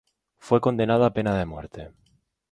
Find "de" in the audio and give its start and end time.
1.37-1.45